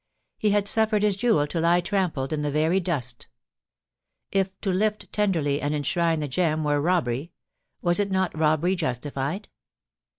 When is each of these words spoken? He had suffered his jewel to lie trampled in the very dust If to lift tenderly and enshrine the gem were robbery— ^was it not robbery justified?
He 0.39 0.49
had 0.49 0.67
suffered 0.67 1.03
his 1.03 1.15
jewel 1.15 1.45
to 1.45 1.59
lie 1.59 1.79
trampled 1.79 2.33
in 2.33 2.41
the 2.41 2.49
very 2.49 2.79
dust 2.79 3.27
If 4.31 4.59
to 4.61 4.71
lift 4.71 5.13
tenderly 5.13 5.61
and 5.61 5.75
enshrine 5.75 6.21
the 6.21 6.27
gem 6.27 6.63
were 6.63 6.81
robbery— 6.81 7.33
^was 7.83 7.99
it 7.99 8.09
not 8.09 8.35
robbery 8.35 8.75
justified? 8.75 9.47